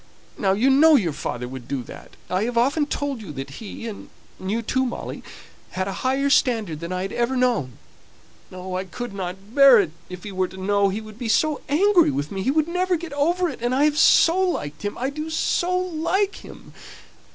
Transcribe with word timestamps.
Now 0.35 0.53
you 0.53 0.71
know 0.71 0.95
your 0.95 1.13
father 1.13 1.47
would 1.47 1.67
do 1.67 1.83
that. 1.83 2.15
I 2.27 2.45
have 2.45 2.57
often 2.57 2.87
told 2.87 3.21
you 3.21 3.31
that 3.33 3.51
he 3.61 3.87
(and 3.87 4.09
you 4.43 4.63
too, 4.63 4.83
Molly,) 4.83 5.21
had 5.73 5.87
a 5.87 5.93
higher 6.01 6.31
standard 6.31 6.79
than 6.79 6.91
I 6.91 7.03
had 7.03 7.13
ever 7.13 7.37
known. 7.37 7.77
Oh, 8.51 8.73
I 8.73 8.85
couldn't 8.85 9.53
bear 9.53 9.79
it; 9.79 9.91
if 10.09 10.23
he 10.23 10.31
were 10.31 10.47
to 10.47 10.57
know 10.57 10.89
he 10.89 11.01
would 11.01 11.19
be 11.19 11.29
so 11.29 11.61
angry 11.69 12.09
with 12.09 12.31
me 12.31 12.41
he 12.41 12.49
would 12.49 12.67
never 12.67 12.95
get 12.95 13.13
over 13.13 13.47
it, 13.47 13.59
and 13.61 13.75
I 13.75 13.83
have 13.83 13.99
so 13.99 14.39
liked 14.41 14.81
him! 14.81 14.97
I 14.97 15.11
do 15.11 15.29
so 15.29 15.77
like 15.77 16.37
him!" 16.37 16.73